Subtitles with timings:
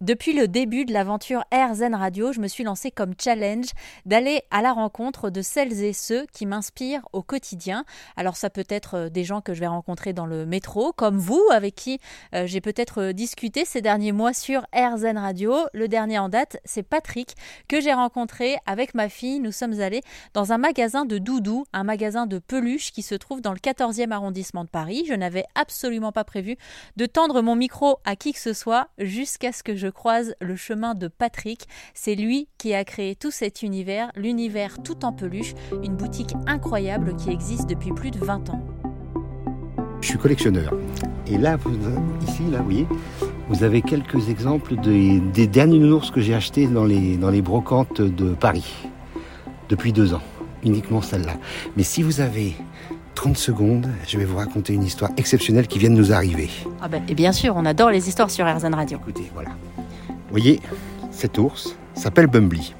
[0.00, 3.66] Depuis le début de l'aventure AirZen Radio, je me suis lancé comme challenge
[4.06, 7.84] d'aller à la rencontre de celles et ceux qui m'inspirent au quotidien.
[8.16, 11.18] Alors ça peut être euh, des gens que je vais rencontrer dans le métro, comme
[11.18, 11.98] vous, avec qui
[12.34, 15.54] euh, j'ai peut-être euh, discuté ces derniers mois sur AirZen Radio.
[15.74, 17.34] Le dernier en date, c'est Patrick
[17.68, 19.38] que j'ai rencontré avec ma fille.
[19.38, 20.00] Nous sommes allés
[20.32, 24.12] dans un magasin de doudou, un magasin de peluches qui se trouve dans le 14e
[24.12, 25.04] arrondissement de Paris.
[25.06, 26.56] Je n'avais absolument pas prévu
[26.96, 30.56] de tendre mon micro à qui que ce soit jusqu'à ce que je croise le
[30.56, 31.66] chemin de Patrick.
[31.94, 37.16] C'est lui qui a créé tout cet univers, l'univers tout en peluche, une boutique incroyable
[37.16, 38.64] qui existe depuis plus de 20 ans.
[40.00, 40.72] Je suis collectionneur.
[41.26, 41.76] Et là, vous,
[42.26, 42.86] ici, là, vous voyez,
[43.48, 47.42] vous avez quelques exemples des, des derniers nounours que j'ai achetés dans les, dans les
[47.42, 48.74] brocantes de Paris.
[49.68, 50.22] Depuis deux ans.
[50.64, 51.34] Uniquement celle-là.
[51.76, 52.54] Mais si vous avez
[53.14, 56.48] 30 secondes, je vais vous raconter une histoire exceptionnelle qui vient de nous arriver.
[56.80, 58.98] Ah ben, et bien sûr, on adore les histoires sur RZN Radio.
[58.98, 59.50] Écoutez, voilà.
[60.30, 60.60] Voyez,
[61.10, 62.74] cet ours s'appelle Bumbly.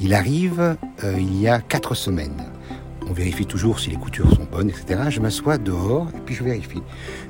[0.00, 2.44] Il arrive euh, il y a quatre semaines.
[3.08, 5.02] On vérifie toujours si les coutures sont bonnes, etc.
[5.10, 6.82] Je m'assois dehors et puis je vérifie.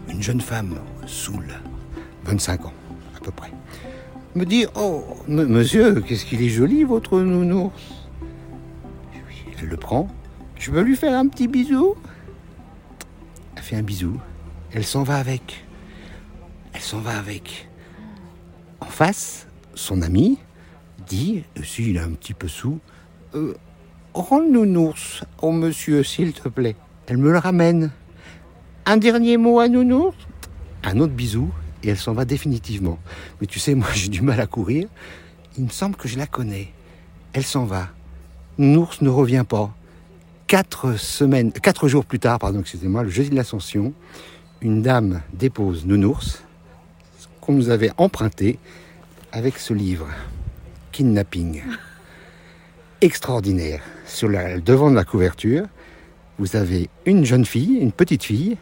[0.08, 1.52] Une jeune femme, saoule,
[2.24, 2.72] 25 ans
[3.14, 3.52] à peu près,
[4.34, 8.08] me dit Oh, monsieur, qu'est-ce qu'il est joli votre nounours
[9.60, 10.08] Elle le prend.
[10.58, 11.94] Je veux lui faire un petit bisou
[13.54, 14.18] Elle fait un bisou.
[14.72, 15.66] Elle s'en va avec.
[16.72, 17.68] Elle s'en va avec.
[18.96, 20.38] Face, son ami
[21.06, 22.80] dit, s'il est un petit peu sous,
[23.34, 23.52] euh,
[24.14, 26.76] Rends le nounours au monsieur, s'il te plaît.
[27.06, 27.90] Elle me le ramène.
[28.86, 30.16] Un dernier mot à nounours?
[30.82, 31.50] Un autre bisou,
[31.82, 32.98] et elle s'en va définitivement.
[33.38, 34.88] Mais tu sais, moi j'ai du mal à courir.
[35.58, 36.72] Il me semble que je la connais.
[37.34, 37.88] Elle s'en va.
[38.56, 39.76] Nounours ne revient pas.
[40.46, 43.92] Quatre semaines, quatre jours plus tard, pardon, excusez-moi, le jeudi de l'Ascension,
[44.62, 46.42] une dame dépose Nounours,
[47.42, 48.58] qu'on nous avait emprunté
[49.36, 50.08] avec ce livre,
[50.92, 51.62] Kidnapping.
[53.02, 53.82] Extraordinaire.
[54.06, 55.66] Sur le devant de la couverture,
[56.38, 58.56] vous avez une jeune fille, une petite fille,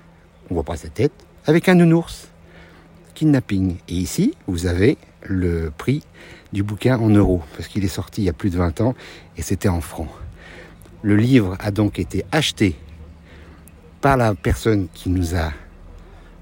[0.51, 1.13] on voit pas sa tête,
[1.47, 2.27] avec un nounours.
[3.15, 3.77] Kidnapping.
[3.89, 6.03] Et ici, vous avez le prix
[6.53, 8.97] du bouquin en euros, parce qu'il est sorti il y a plus de 20 ans
[9.37, 10.11] et c'était en francs.
[11.03, 12.75] Le livre a donc été acheté
[14.01, 15.53] par la personne qui nous a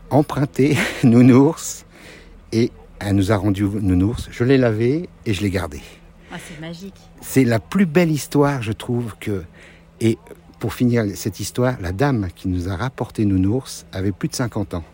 [0.09, 1.85] emprunté Nounours
[2.51, 2.73] et
[3.05, 4.29] elle nous a rendu Nounours.
[4.31, 5.81] Je l'ai lavé et je l'ai gardé.
[6.33, 6.95] Ah, c'est magique.
[7.21, 9.43] C'est la plus belle histoire, je trouve que.
[10.01, 10.19] Et
[10.59, 14.75] pour finir cette histoire, la dame qui nous a rapporté Nounours avait plus de 50
[14.75, 14.85] ans.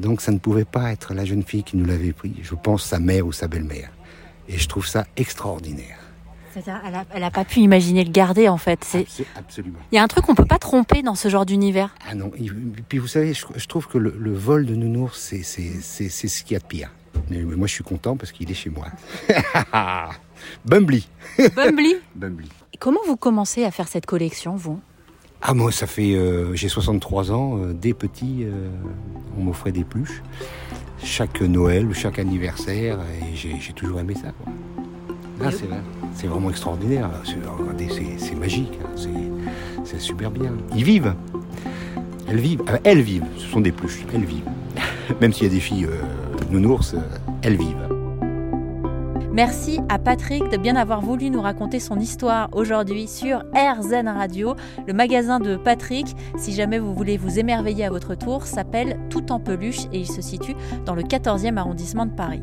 [0.00, 2.34] Donc ça ne pouvait pas être la jeune fille qui nous l'avait pris.
[2.42, 3.90] Je pense sa mère ou sa belle-mère.
[4.48, 5.98] Et je trouve ça extraordinaire.
[7.14, 8.80] Elle n'a pas pu imaginer le garder en fait.
[8.84, 9.78] C'est absolument.
[9.92, 11.94] Il y a un truc qu'on peut pas tromper dans ce genre d'univers.
[12.08, 12.30] Ah non.
[12.38, 12.50] Et
[12.88, 16.54] puis vous savez, je, trouve que le, le vol de nounours, c'est c'est ce qu'il
[16.54, 16.90] y a de pire.
[17.30, 18.86] Mais moi, je suis content parce qu'il est chez moi.
[20.64, 21.08] Bumbly.
[21.54, 21.96] Bumbly.
[22.14, 22.48] Bumbly.
[22.78, 24.80] Comment vous commencez à faire cette collection, vous?
[25.42, 27.58] Ah moi, ça fait, euh, j'ai 63 ans.
[27.58, 28.68] Euh, dès petit, euh,
[29.36, 30.22] on m'offrait des pluches.
[31.02, 34.32] Chaque Noël chaque anniversaire, et j'ai toujours aimé ça.
[34.32, 34.52] Quoi.
[35.44, 35.50] Ah,
[36.14, 37.10] c'est vraiment extraordinaire.
[37.58, 37.88] Regardez,
[38.18, 38.78] c'est magique.
[38.82, 39.10] Hein.
[39.84, 40.52] C'est super bien.
[40.74, 41.14] Ils vivent.
[42.28, 42.62] Elles vivent.
[42.66, 43.24] Ah, elles vivent.
[43.36, 44.04] Ce sont des pluches.
[44.12, 44.48] Elles vivent.
[45.20, 46.98] Même s'il y a des filles euh, nounours, euh,
[47.42, 47.88] elles vivent.
[49.32, 54.56] Merci à Patrick de bien avoir voulu nous raconter son histoire aujourd'hui sur RZN Radio.
[54.86, 59.30] Le magasin de Patrick, si jamais vous voulez vous émerveiller à votre tour, s'appelle Tout
[59.30, 62.42] en peluche et il se situe dans le 14e arrondissement de Paris.